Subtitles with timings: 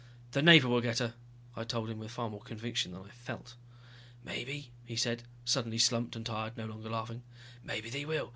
[0.31, 1.13] "The Navy will get her,"
[1.55, 3.53] I told him, with far more conviction than I felt.
[4.23, 7.21] "Maybe," he said, suddenly slumped and tired, no longer laughing.
[7.63, 8.29] "Maybe they will.